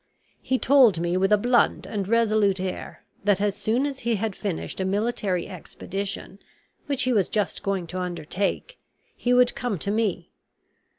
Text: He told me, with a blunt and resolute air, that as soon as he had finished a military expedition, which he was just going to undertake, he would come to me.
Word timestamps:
He 0.41 0.57
told 0.57 0.99
me, 0.99 1.15
with 1.15 1.31
a 1.31 1.37
blunt 1.37 1.85
and 1.85 2.07
resolute 2.07 2.59
air, 2.59 3.03
that 3.23 3.39
as 3.39 3.55
soon 3.55 3.85
as 3.85 3.99
he 3.99 4.15
had 4.15 4.35
finished 4.35 4.79
a 4.79 4.83
military 4.83 5.47
expedition, 5.47 6.39
which 6.87 7.03
he 7.03 7.13
was 7.13 7.29
just 7.29 7.61
going 7.61 7.85
to 7.85 7.99
undertake, 7.99 8.79
he 9.15 9.31
would 9.31 9.53
come 9.53 9.77
to 9.77 9.91
me. 9.91 10.31